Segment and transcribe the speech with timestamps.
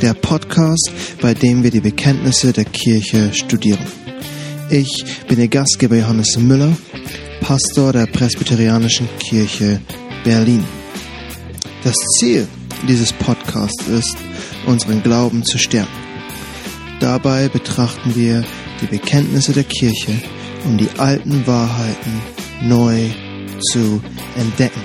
[0.00, 3.84] der Podcast, bei dem wir die Bekenntnisse der Kirche studieren.
[4.70, 6.76] Ich bin Ihr Gastgeber Johannes Müller,
[7.40, 9.80] Pastor der Presbyterianischen Kirche
[10.24, 10.64] Berlin.
[11.84, 12.46] Das Ziel
[12.86, 14.16] dieses Podcasts ist,
[14.66, 15.88] unseren Glauben zu stärken.
[17.00, 18.44] Dabei betrachten wir
[18.80, 20.12] die Bekenntnisse der Kirche,
[20.64, 22.20] um die alten Wahrheiten
[22.62, 23.08] neu
[23.72, 24.00] zu
[24.36, 24.82] entdecken.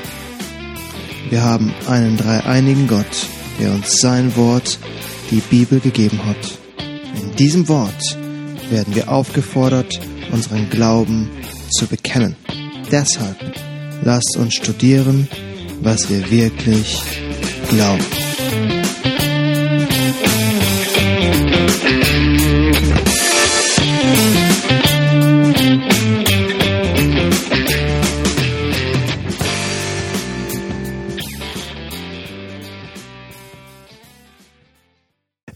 [1.29, 3.27] Wir haben einen dreieinigen Gott,
[3.59, 4.79] der uns sein Wort,
[5.33, 6.59] die Bibel gegeben hat.
[7.19, 8.17] In diesem Wort
[8.69, 9.99] werden wir aufgefordert,
[10.31, 11.29] unseren Glauben
[11.71, 12.35] zu bekennen.
[12.91, 13.37] Deshalb
[14.03, 15.27] lasst uns studieren,
[15.81, 17.01] was wir wirklich
[17.69, 18.32] glauben.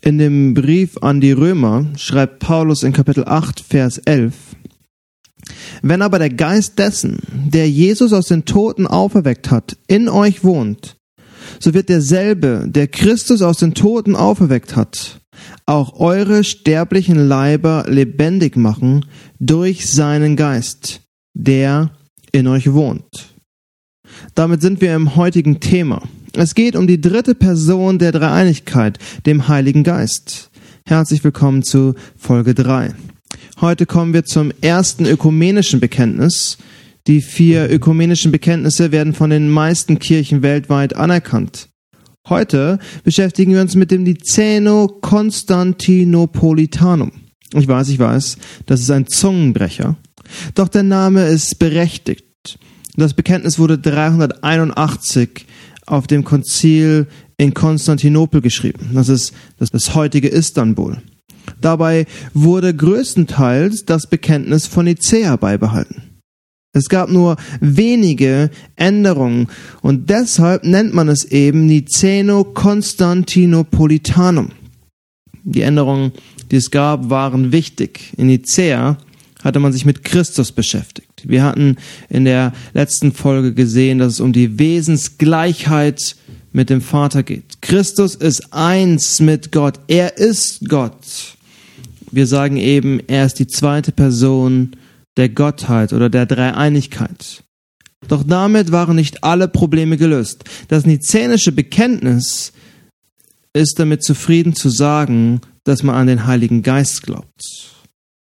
[0.08, 4.34] In dem Brief an die Römer schreibt Paulus in Kapitel 8, Vers 11,
[5.82, 7.20] Wenn aber der Geist dessen,
[7.52, 10.96] der Jesus aus den Toten auferweckt hat, in euch wohnt,
[11.60, 15.20] so wird derselbe, der Christus aus den Toten auferweckt hat,
[15.66, 19.04] auch eure sterblichen Leiber lebendig machen
[19.42, 21.02] durch seinen Geist,
[21.34, 21.92] der
[22.32, 23.36] in euch wohnt.
[24.36, 26.02] Damit sind wir im heutigen Thema.
[26.40, 30.52] Es geht um die dritte Person der Dreieinigkeit, dem Heiligen Geist.
[30.86, 32.94] Herzlich willkommen zu Folge 3.
[33.60, 36.60] Heute kommen wir zum ersten ökumenischen Bekenntnis.
[37.08, 41.70] Die vier ökumenischen Bekenntnisse werden von den meisten Kirchen weltweit anerkannt.
[42.30, 47.14] Heute beschäftigen wir uns mit dem Niceno Constantinopolitanum.
[47.56, 49.98] Ich weiß, ich weiß, das ist ein Zungenbrecher.
[50.54, 52.26] Doch der Name ist berechtigt.
[52.96, 55.48] Das Bekenntnis wurde 381
[55.88, 58.92] auf dem Konzil in Konstantinopel geschrieben.
[58.94, 61.02] Das ist das, das heutige Istanbul.
[61.60, 66.04] Dabei wurde größtenteils das Bekenntnis von Nicea beibehalten.
[66.74, 69.48] Es gab nur wenige Änderungen
[69.82, 74.50] und deshalb nennt man es eben Niceno Constantinopolitanum.
[75.44, 76.12] Die Änderungen,
[76.52, 78.14] die es gab, waren wichtig.
[78.18, 78.98] In Nicea
[79.42, 81.07] hatte man sich mit Christus beschäftigt.
[81.28, 81.76] Wir hatten
[82.10, 86.16] in der letzten Folge gesehen, dass es um die Wesensgleichheit
[86.52, 87.62] mit dem Vater geht.
[87.62, 89.80] Christus ist eins mit Gott.
[89.88, 91.36] Er ist Gott.
[92.12, 94.72] Wir sagen eben, er ist die zweite Person
[95.18, 97.44] der Gottheit oder der Dreieinigkeit.
[98.08, 100.46] Doch damit waren nicht alle Probleme gelöst.
[100.68, 102.54] Das nizänische Bekenntnis
[103.54, 107.42] ist damit zufrieden zu sagen, dass man an den Heiligen Geist glaubt.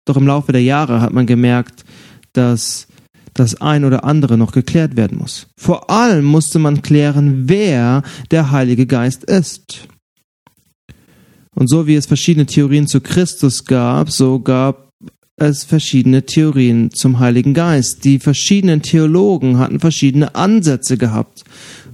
[0.05, 1.85] Doch im Laufe der Jahre hat man gemerkt,
[2.33, 2.87] dass
[3.33, 5.47] das ein oder andere noch geklärt werden muss.
[5.57, 9.87] Vor allem musste man klären, wer der Heilige Geist ist.
[11.55, 14.89] Und so wie es verschiedene Theorien zu Christus gab, so gab
[15.35, 18.03] es verschiedene Theorien zum Heiligen Geist.
[18.03, 21.43] Die verschiedenen Theologen hatten verschiedene Ansätze gehabt,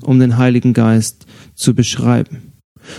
[0.02, 1.26] um den Heiligen Geist
[1.56, 2.54] zu beschreiben.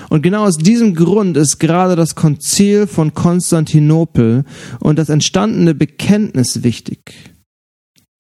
[0.09, 4.45] Und genau aus diesem Grund ist gerade das Konzil von Konstantinopel
[4.79, 7.30] und das entstandene Bekenntnis wichtig.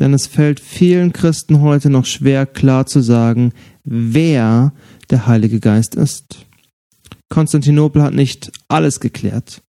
[0.01, 3.53] Denn es fällt vielen Christen heute noch schwer klar zu sagen,
[3.85, 4.73] wer
[5.11, 6.47] der Heilige Geist ist.
[7.29, 9.63] Konstantinopel hat nicht alles geklärt,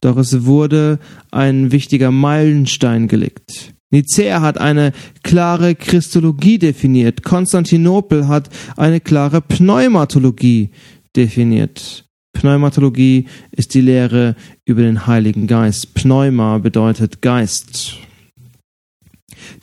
[0.00, 3.74] doch es wurde ein wichtiger Meilenstein gelegt.
[3.90, 4.92] Nicäa hat eine
[5.24, 7.24] klare Christologie definiert.
[7.24, 10.70] Konstantinopel hat eine klare Pneumatologie
[11.16, 12.04] definiert.
[12.32, 15.94] Pneumatologie ist die Lehre über den Heiligen Geist.
[15.94, 17.98] Pneuma bedeutet Geist.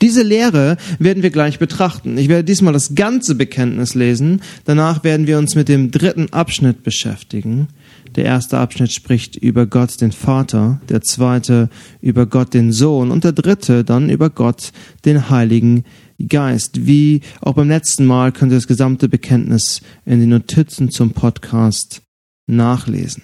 [0.00, 2.18] Diese Lehre werden wir gleich betrachten.
[2.18, 4.42] Ich werde diesmal das ganze Bekenntnis lesen.
[4.64, 7.68] Danach werden wir uns mit dem dritten Abschnitt beschäftigen.
[8.16, 11.68] Der erste Abschnitt spricht über Gott den Vater, der zweite
[12.00, 14.72] über Gott den Sohn und der dritte dann über Gott
[15.04, 15.84] den Heiligen
[16.26, 16.86] Geist.
[16.86, 22.02] Wie auch beim letzten Mal könnt ihr das gesamte Bekenntnis in den Notizen zum Podcast
[22.46, 23.22] nachlesen.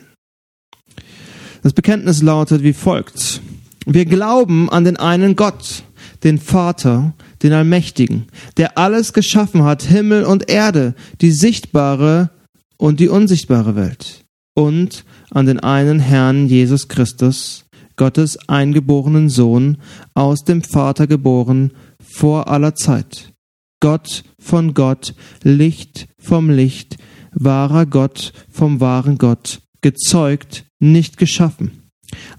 [1.62, 3.40] Das Bekenntnis lautet wie folgt.
[3.86, 5.82] Wir glauben an den einen Gott,
[6.24, 8.26] den Vater, den Allmächtigen,
[8.56, 12.30] der alles geschaffen hat, Himmel und Erde, die sichtbare
[12.76, 14.24] und die unsichtbare Welt,
[14.54, 17.66] und an den einen Herrn Jesus Christus,
[17.96, 19.78] Gottes eingeborenen Sohn,
[20.14, 23.32] aus dem Vater geboren, vor aller Zeit.
[23.80, 26.96] Gott von Gott, Licht vom Licht,
[27.32, 31.82] wahrer Gott vom wahren Gott, gezeugt, nicht geschaffen.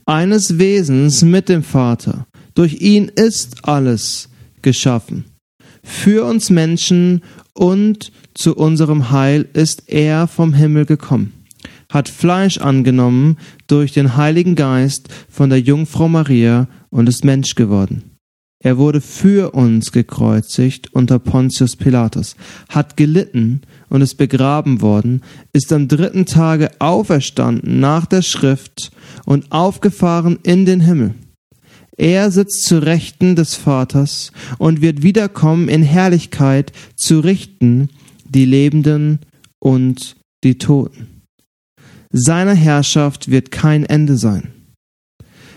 [0.05, 2.25] Eines Wesens mit dem Vater.
[2.55, 4.29] Durch ihn ist alles
[4.61, 5.25] geschaffen.
[5.83, 7.21] Für uns Menschen
[7.53, 11.45] und zu unserem Heil ist er vom Himmel gekommen
[11.89, 13.37] hat Fleisch angenommen
[13.67, 18.11] durch den Heiligen Geist von der Jungfrau Maria und ist Mensch geworden.
[18.59, 22.35] Er wurde für uns gekreuzigt unter Pontius Pilatus,
[22.67, 25.21] hat gelitten und ist begraben worden,
[25.53, 28.91] ist am dritten Tage auferstanden nach der Schrift
[29.25, 31.13] und aufgefahren in den Himmel.
[31.97, 37.89] Er sitzt zu Rechten des Vaters und wird wiederkommen in Herrlichkeit zu richten
[38.27, 39.19] die Lebenden
[39.59, 41.21] und die Toten.
[42.11, 44.51] Seiner Herrschaft wird kein Ende sein.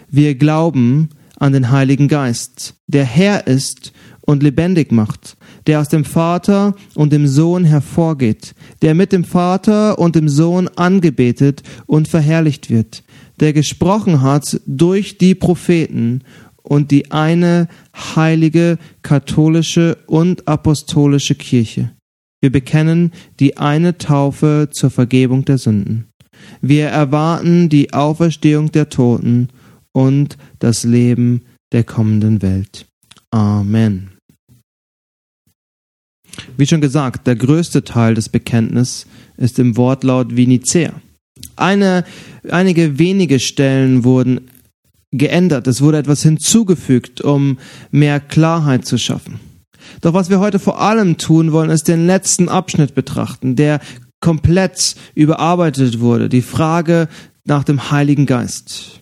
[0.08, 5.37] Wir glauben, an den Heiligen Geist, der Herr ist und lebendig macht,
[5.69, 10.67] der aus dem Vater und dem Sohn hervorgeht, der mit dem Vater und dem Sohn
[10.76, 13.05] angebetet und verherrlicht wird,
[13.38, 16.23] der gesprochen hat durch die Propheten
[16.62, 21.93] und die eine heilige katholische und apostolische Kirche.
[22.41, 26.09] Wir bekennen die eine Taufe zur Vergebung der Sünden.
[26.61, 29.49] Wir erwarten die Auferstehung der Toten
[29.93, 31.43] und das Leben
[31.73, 32.87] der kommenden Welt.
[33.31, 34.18] Amen.
[36.56, 39.06] Wie schon gesagt, der größte Teil des Bekenntnisses
[39.37, 40.93] ist im Wortlaut wie Nicea.
[41.56, 42.05] Eine,
[42.50, 44.50] einige wenige Stellen wurden
[45.11, 47.58] geändert, es wurde etwas hinzugefügt, um
[47.90, 49.40] mehr Klarheit zu schaffen.
[50.00, 53.81] Doch was wir heute vor allem tun wollen, ist den letzten Abschnitt betrachten, der
[54.20, 57.08] komplett überarbeitet wurde, die Frage
[57.44, 59.00] nach dem Heiligen Geist.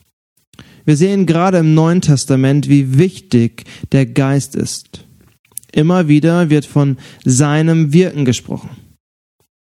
[0.85, 5.06] Wir sehen gerade im Neuen Testament, wie wichtig der Geist ist.
[5.76, 6.96] Immer wieder wird von
[7.26, 8.70] seinem Wirken gesprochen.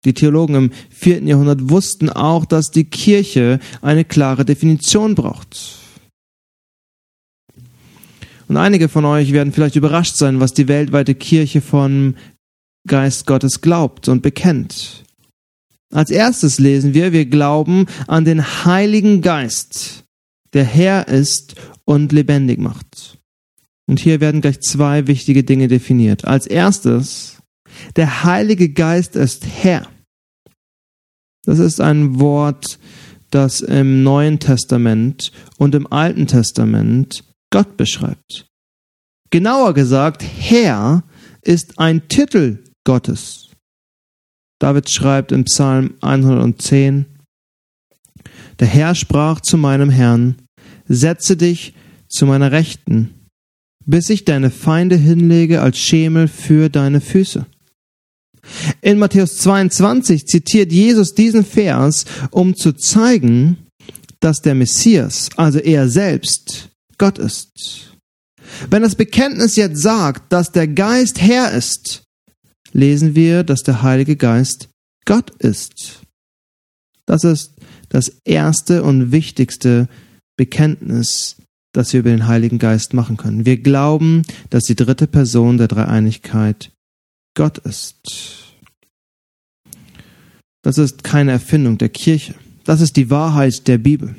[0.03, 5.77] Die Theologen im vierten Jahrhundert wussten auch, dass die Kirche eine klare Definition braucht.
[8.49, 12.17] Und einige von euch werden vielleicht überrascht sein, was die weltweite Kirche von
[12.85, 15.05] Geist Gottes glaubt und bekennt.
[15.93, 20.03] Als erstes lesen wir, wir glauben an den Heiligen Geist,
[20.51, 21.55] der Herr ist
[21.85, 23.20] und lebendig macht.
[23.91, 26.23] Und hier werden gleich zwei wichtige Dinge definiert.
[26.23, 27.41] Als erstes,
[27.97, 29.85] der Heilige Geist ist Herr.
[31.43, 32.79] Das ist ein Wort,
[33.31, 38.47] das im Neuen Testament und im Alten Testament Gott beschreibt.
[39.29, 41.03] Genauer gesagt, Herr
[41.41, 43.49] ist ein Titel Gottes.
[44.59, 47.07] David schreibt im Psalm 110,
[48.57, 50.37] der Herr sprach zu meinem Herrn,
[50.87, 51.73] setze dich
[52.07, 53.17] zu meiner Rechten,
[53.85, 57.45] bis ich deine Feinde hinlege als Schemel für deine Füße.
[58.81, 63.57] In Matthäus 22 zitiert Jesus diesen Vers, um zu zeigen,
[64.19, 67.97] dass der Messias, also er selbst, Gott ist.
[68.69, 72.03] Wenn das Bekenntnis jetzt sagt, dass der Geist Herr ist,
[72.73, 74.69] lesen wir, dass der Heilige Geist
[75.05, 76.01] Gott ist.
[77.05, 77.53] Das ist
[77.89, 79.89] das erste und wichtigste
[80.37, 81.37] Bekenntnis,
[81.73, 83.45] das wir über den Heiligen Geist machen können.
[83.45, 86.71] Wir glauben, dass die dritte Person der Dreieinigkeit
[87.35, 87.95] Gott ist.
[90.63, 92.35] Das ist keine Erfindung der Kirche.
[92.65, 94.15] Das ist die Wahrheit der Bibel.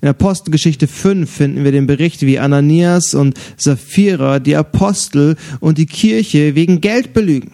[0.00, 5.86] In Apostelgeschichte 5 finden wir den Bericht, wie Ananias und Sapphira die Apostel und die
[5.86, 7.52] Kirche wegen Geld belügen.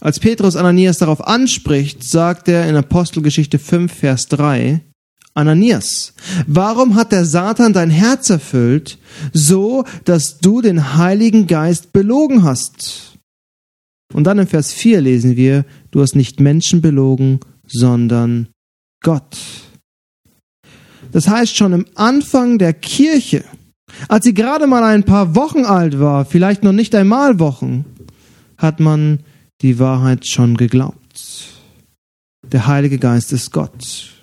[0.00, 4.80] Als Petrus Ananias darauf anspricht, sagt er in Apostelgeschichte 5, Vers 3,
[5.34, 6.12] Ananias,
[6.46, 8.98] warum hat der Satan dein Herz erfüllt,
[9.32, 13.18] so dass du den Heiligen Geist belogen hast?
[14.12, 18.48] Und dann im Vers 4 lesen wir, du hast nicht Menschen belogen, sondern
[19.02, 19.38] Gott.
[21.12, 23.44] Das heißt, schon im Anfang der Kirche,
[24.08, 27.84] als sie gerade mal ein paar Wochen alt war, vielleicht noch nicht einmal Wochen,
[28.56, 29.20] hat man
[29.62, 31.48] die Wahrheit schon geglaubt.
[32.50, 34.19] Der Heilige Geist ist Gott.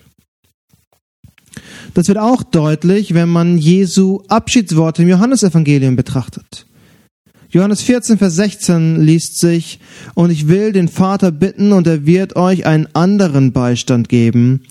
[1.98, 6.68] Das wird auch deutlich, wenn man Jesu Abschiedsworte im Johannesevangelium betrachtet.
[7.50, 9.80] Johannes 14, Vers 16 liest sich,
[10.13, 14.62] und ich will den Vater bitten, und er wird euch einen anderen Beistand geben,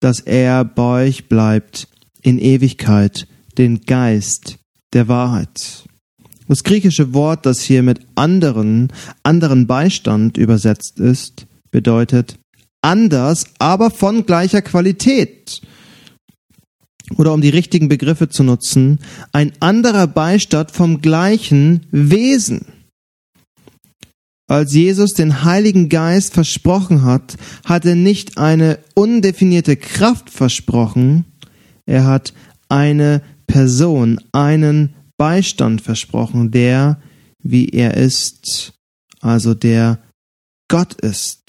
[0.00, 1.86] dass er bei euch bleibt
[2.22, 3.26] in Ewigkeit,
[3.58, 4.56] den Geist
[4.94, 5.84] der Wahrheit.
[6.48, 8.88] Das griechische Wort, das hier mit anderen,
[9.22, 12.38] anderen Beistand übersetzt ist, bedeutet
[12.80, 15.60] anders, aber von gleicher Qualität.
[17.16, 19.00] Oder um die richtigen Begriffe zu nutzen,
[19.32, 22.66] ein anderer Beistand vom gleichen Wesen.
[24.46, 31.24] Als Jesus den Heiligen Geist versprochen hat, hat er nicht eine undefinierte Kraft versprochen,
[31.86, 32.32] er hat
[32.68, 37.00] eine Person, einen Beistand versprochen, der,
[37.42, 38.72] wie er ist,
[39.20, 39.98] also der
[40.68, 41.42] Gott ist.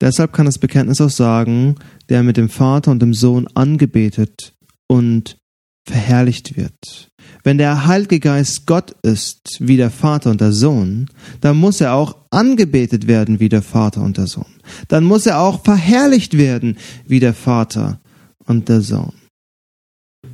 [0.00, 1.76] Deshalb kann das Bekenntnis auch sagen,
[2.08, 4.54] der mit dem Vater und dem Sohn angebetet
[4.88, 5.36] und
[5.86, 7.10] verherrlicht wird.
[7.42, 11.06] Wenn der Heilige Geist Gott ist, wie der Vater und der Sohn,
[11.40, 14.56] dann muss er auch angebetet werden wie der Vater und der Sohn.
[14.88, 18.00] Dann muss er auch verherrlicht werden wie der Vater
[18.46, 19.12] und der Sohn.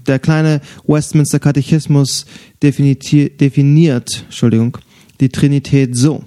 [0.07, 2.25] Der kleine Westminster Katechismus
[2.63, 4.79] definiert, Entschuldigung,
[5.21, 6.25] die Trinität so.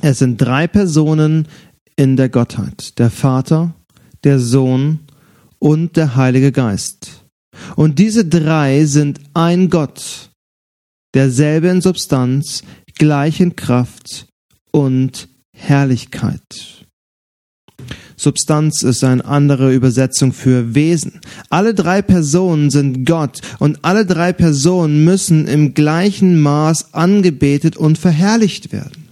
[0.00, 1.46] Es sind drei Personen
[1.96, 2.98] in der Gottheit.
[2.98, 3.74] Der Vater,
[4.24, 5.00] der Sohn
[5.58, 7.24] und der Heilige Geist.
[7.76, 10.30] Und diese drei sind ein Gott,
[11.14, 12.62] derselbe in Substanz,
[12.98, 14.26] gleich in Kraft
[14.72, 16.86] und Herrlichkeit.
[18.16, 21.20] Substanz ist eine andere Übersetzung für Wesen.
[21.48, 27.96] Alle drei Personen sind Gott und alle drei Personen müssen im gleichen Maß angebetet und
[27.96, 29.09] verherrlicht werden.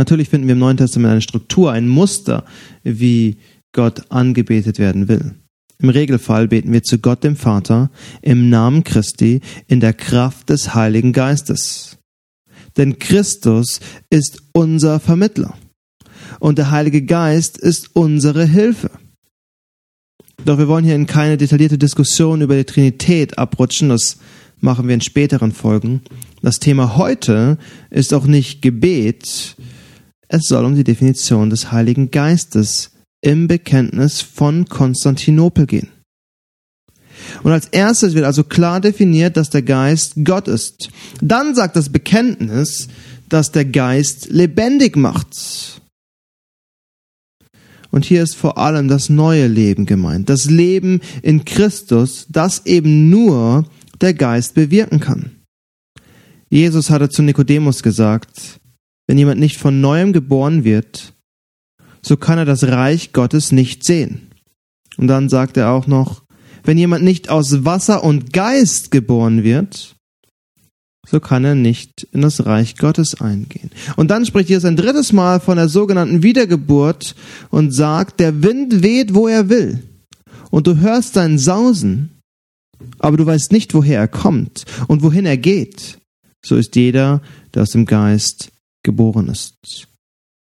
[0.00, 2.46] Natürlich finden wir im Neuen Testament eine Struktur, ein Muster,
[2.82, 3.36] wie
[3.72, 5.34] Gott angebetet werden will.
[5.78, 7.90] Im Regelfall beten wir zu Gott dem Vater
[8.22, 11.98] im Namen Christi in der Kraft des Heiligen Geistes.
[12.78, 15.52] Denn Christus ist unser Vermittler
[16.38, 18.90] und der Heilige Geist ist unsere Hilfe.
[20.46, 24.16] Doch wir wollen hier in keine detaillierte Diskussion über die Trinität abrutschen, das
[24.60, 26.00] machen wir in späteren Folgen.
[26.40, 27.58] Das Thema heute
[27.90, 29.56] ist auch nicht Gebet,
[30.32, 35.88] es soll um die Definition des Heiligen Geistes im Bekenntnis von Konstantinopel gehen.
[37.42, 40.90] Und als erstes wird also klar definiert, dass der Geist Gott ist.
[41.20, 42.88] Dann sagt das Bekenntnis,
[43.28, 45.80] dass der Geist lebendig macht.
[47.90, 50.28] Und hier ist vor allem das neue Leben gemeint.
[50.28, 53.64] Das Leben in Christus, das eben nur
[54.00, 55.32] der Geist bewirken kann.
[56.48, 58.59] Jesus hatte zu Nikodemus gesagt,
[59.10, 61.14] wenn jemand nicht von neuem geboren wird,
[62.00, 64.30] so kann er das Reich Gottes nicht sehen.
[64.98, 66.22] Und dann sagt er auch noch,
[66.62, 69.96] wenn jemand nicht aus Wasser und Geist geboren wird,
[71.08, 73.72] so kann er nicht in das Reich Gottes eingehen.
[73.96, 77.16] Und dann spricht Jesus ein drittes Mal von der sogenannten Wiedergeburt
[77.50, 79.82] und sagt, der Wind weht, wo er will.
[80.52, 82.10] Und du hörst sein Sausen,
[83.00, 85.98] aber du weißt nicht, woher er kommt und wohin er geht.
[86.46, 87.22] So ist jeder,
[87.54, 88.52] der aus dem Geist
[88.82, 89.88] geboren ist.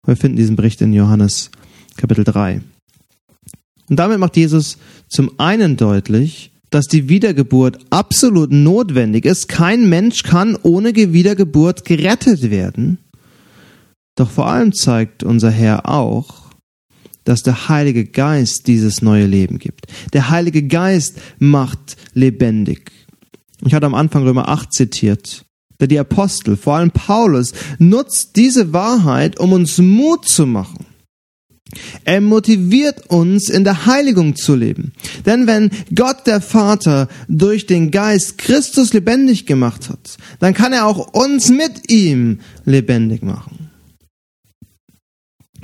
[0.05, 1.51] Wir finden diesen Bericht in Johannes
[1.97, 2.61] Kapitel 3.
[3.89, 4.77] Und damit macht Jesus
[5.07, 9.47] zum einen deutlich, dass die Wiedergeburt absolut notwendig ist.
[9.47, 12.99] Kein Mensch kann ohne Wiedergeburt gerettet werden.
[14.15, 16.49] Doch vor allem zeigt unser Herr auch,
[17.23, 19.87] dass der Heilige Geist dieses neue Leben gibt.
[20.13, 22.91] Der Heilige Geist macht lebendig.
[23.65, 25.45] Ich hatte am Anfang Römer 8 zitiert.
[25.81, 30.85] Die Apostel, vor allem Paulus, nutzt diese Wahrheit, um uns Mut zu machen.
[32.03, 34.93] Er motiviert uns, in der Heiligung zu leben.
[35.25, 40.85] Denn wenn Gott der Vater durch den Geist Christus lebendig gemacht hat, dann kann er
[40.85, 43.69] auch uns mit ihm lebendig machen.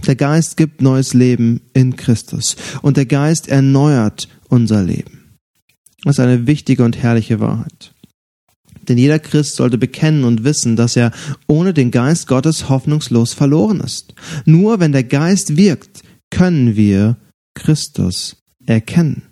[0.06, 5.38] Der Geist gibt neues Leben in Christus und der Geist erneuert unser Leben.
[6.04, 7.95] Das ist eine wichtige und herrliche Wahrheit.
[8.90, 11.12] Denn jeder Christ sollte bekennen und wissen, dass er
[11.48, 14.14] ohne den Geist Gottes hoffnungslos verloren ist.
[14.46, 17.18] Nur wenn der Geist wirkt, können wir
[17.56, 19.24] Christus erkennen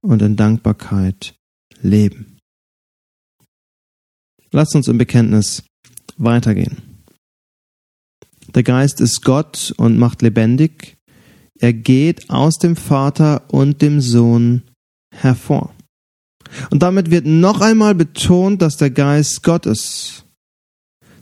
[0.00, 1.34] und in Dankbarkeit
[1.80, 2.38] leben.
[4.50, 5.62] Lasst uns im Bekenntnis
[6.16, 6.76] weitergehen.
[8.54, 10.98] Der Geist ist Gott und macht lebendig.
[11.58, 14.62] Er geht aus dem Vater und dem Sohn
[15.14, 15.74] hervor.
[16.70, 20.24] Und damit wird noch einmal betont, dass der Geist Gott ist.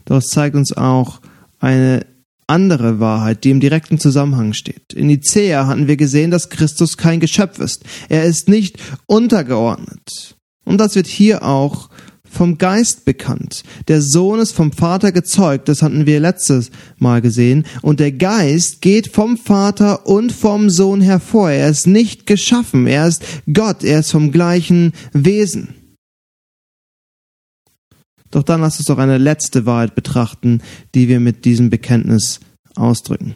[0.05, 1.21] Das zeigt uns auch
[1.59, 2.05] eine
[2.47, 4.93] andere Wahrheit, die im direkten Zusammenhang steht.
[4.93, 7.83] In Nicea hatten wir gesehen, dass Christus kein Geschöpf ist.
[8.09, 10.35] Er ist nicht untergeordnet.
[10.65, 11.89] Und das wird hier auch
[12.31, 13.63] vom Geist bekannt.
[13.87, 17.65] Der Sohn ist vom Vater gezeugt, das hatten wir letztes Mal gesehen.
[17.81, 21.51] Und der Geist geht vom Vater und vom Sohn hervor.
[21.51, 25.75] Er ist nicht geschaffen, er ist Gott, er ist vom gleichen Wesen.
[28.31, 30.61] Doch dann lass uns doch eine letzte Wahrheit betrachten,
[30.95, 32.39] die wir mit diesem Bekenntnis
[32.75, 33.35] ausdrücken.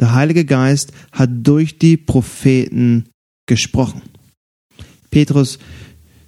[0.00, 3.08] Der Heilige Geist hat durch die Propheten
[3.46, 4.02] gesprochen.
[5.10, 5.60] Petrus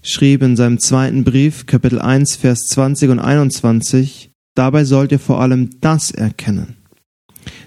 [0.05, 5.41] schrieb in seinem zweiten Brief, Kapitel 1, Vers 20 und 21, dabei sollt ihr vor
[5.41, 6.77] allem das erkennen,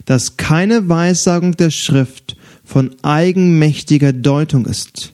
[0.06, 5.13] dass keine Weissagung der Schrift von eigenmächtiger Deutung ist.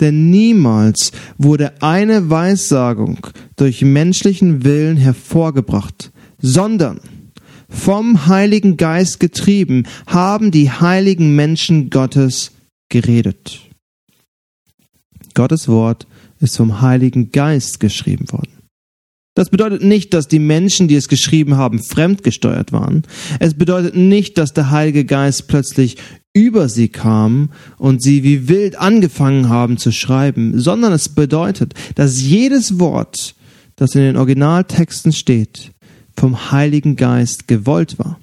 [0.00, 6.10] Denn niemals wurde eine Weissagung durch menschlichen Willen hervorgebracht,
[6.40, 7.00] sondern
[7.70, 12.52] vom Heiligen Geist getrieben, haben die heiligen Menschen Gottes
[12.88, 13.60] geredet.
[15.34, 16.06] Gottes Wort
[16.40, 18.52] ist vom Heiligen Geist geschrieben worden.
[19.34, 23.04] Das bedeutet nicht, dass die Menschen, die es geschrieben haben, fremdgesteuert waren.
[23.38, 25.96] Es bedeutet nicht, dass der Heilige Geist plötzlich
[26.34, 32.20] über sie kam und sie wie wild angefangen haben zu schreiben, sondern es bedeutet, dass
[32.20, 33.36] jedes Wort,
[33.76, 35.70] das in den Originaltexten steht,
[36.16, 38.18] vom Heiligen Geist gewollt war.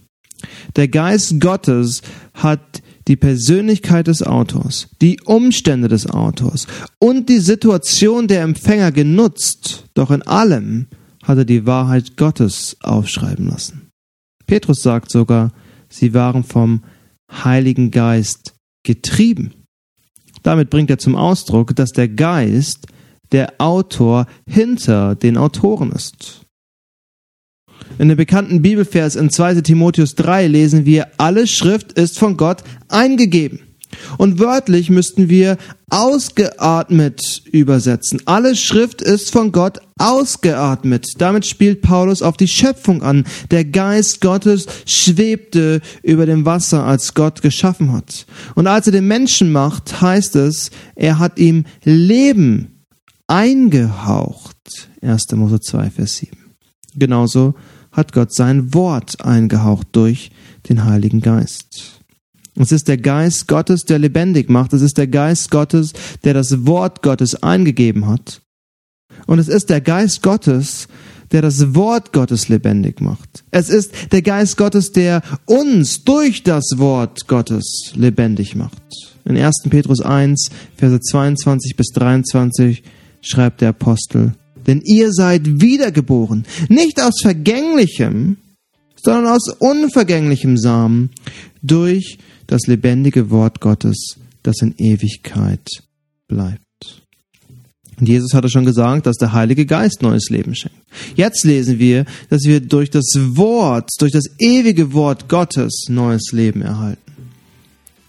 [0.75, 2.01] Der Geist Gottes
[2.33, 6.67] hat die Persönlichkeit des Autors, die Umstände des Autors
[6.99, 10.87] und die Situation der Empfänger genutzt, doch in allem
[11.23, 13.89] hat er die Wahrheit Gottes aufschreiben lassen.
[14.47, 15.51] Petrus sagt sogar,
[15.89, 16.83] sie waren vom
[17.31, 19.53] Heiligen Geist getrieben.
[20.43, 22.87] Damit bringt er zum Ausdruck, dass der Geist
[23.31, 26.44] der Autor hinter den Autoren ist.
[27.97, 32.63] In dem bekannten Bibelvers in 2 Timotheus 3 lesen wir, alle Schrift ist von Gott
[32.89, 33.61] eingegeben.
[34.17, 35.57] Und wörtlich müssten wir
[35.89, 38.21] ausgeatmet übersetzen.
[38.25, 41.13] Alle Schrift ist von Gott ausgeatmet.
[41.17, 43.25] Damit spielt Paulus auf die Schöpfung an.
[43.51, 48.25] Der Geist Gottes schwebte über dem Wasser, als Gott geschaffen hat.
[48.55, 52.83] Und als er den Menschen macht, heißt es, er hat ihm Leben
[53.27, 54.89] eingehaucht.
[55.01, 55.31] 1.
[55.33, 56.44] Mose 2, Vers 7.
[56.95, 57.55] Genauso
[57.91, 60.31] hat Gott sein Wort eingehaucht durch
[60.69, 62.01] den Heiligen Geist.
[62.57, 64.73] Es ist der Geist Gottes, der lebendig macht.
[64.73, 68.41] Es ist der Geist Gottes, der das Wort Gottes eingegeben hat.
[69.27, 70.87] Und es ist der Geist Gottes,
[71.31, 73.43] der das Wort Gottes lebendig macht.
[73.51, 78.81] Es ist der Geist Gottes, der uns durch das Wort Gottes lebendig macht.
[79.25, 79.63] In 1.
[79.69, 82.83] Petrus 1, Verse 22 bis 23
[83.21, 84.33] schreibt der Apostel,
[84.67, 88.37] denn ihr seid wiedergeboren, nicht aus vergänglichem,
[88.95, 91.09] sondern aus unvergänglichem Samen,
[91.61, 95.67] durch das lebendige Wort Gottes, das in Ewigkeit
[96.27, 96.61] bleibt.
[97.99, 100.77] Und Jesus hatte schon gesagt, dass der Heilige Geist neues Leben schenkt.
[101.15, 106.61] Jetzt lesen wir, dass wir durch das Wort, durch das ewige Wort Gottes neues Leben
[106.61, 107.04] erhalten.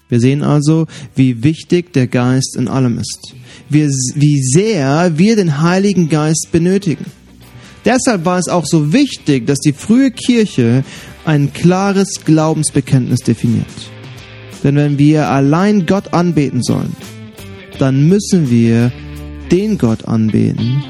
[0.09, 3.33] Wir sehen also, wie wichtig der Geist in allem ist.
[3.69, 7.05] Wie, wie sehr wir den Heiligen Geist benötigen.
[7.83, 10.83] Deshalb war es auch so wichtig, dass die frühe Kirche
[11.25, 13.65] ein klares Glaubensbekenntnis definiert.
[14.63, 16.95] Denn wenn wir allein Gott anbeten sollen,
[17.79, 18.91] dann müssen wir
[19.51, 20.83] den Gott anbeten,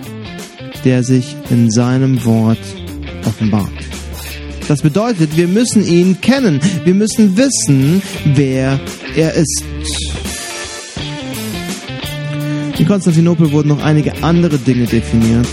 [0.86, 2.60] der sich in seinem Wort
[3.25, 3.69] offenbart.
[4.67, 6.60] Das bedeutet, wir müssen ihn kennen.
[6.84, 8.01] Wir müssen wissen,
[8.36, 8.80] wer
[9.17, 9.63] er ist.
[12.77, 15.47] In Konstantinopel wurden noch einige andere Dinge definiert.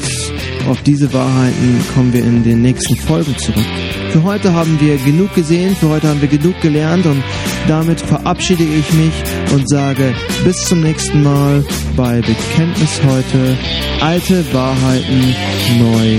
[0.68, 3.64] Auf diese Wahrheiten kommen wir in den nächsten Folgen zurück.
[4.12, 7.22] Für heute haben wir genug gesehen, für heute haben wir genug gelernt und
[7.66, 9.12] damit verabschiede ich mich
[9.52, 11.64] und sage bis zum nächsten Mal
[11.96, 13.56] bei Bekenntnis heute.
[14.00, 15.34] Alte Wahrheiten
[15.78, 16.18] neu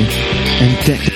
[0.59, 1.13] entdeckt.